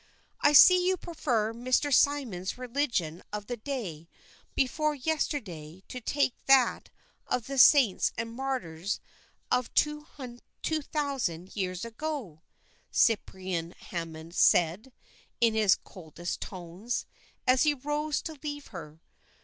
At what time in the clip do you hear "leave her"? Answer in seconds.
18.41-18.99